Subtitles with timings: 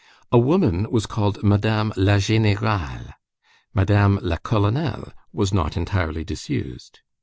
[0.31, 3.13] A woman was called Madame la Générale.
[3.75, 7.01] Madame la Colonelle was not entirely disused.